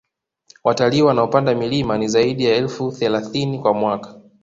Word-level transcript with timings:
Watalii 0.63 1.01
wanaopanda 1.01 1.55
mlima 1.55 1.97
ni 1.97 2.07
zaidi 2.07 2.45
ya 2.45 2.55
elfu 2.55 2.91
thelathini 2.91 3.59
kwa 3.59 3.73
mwaka 3.73 4.15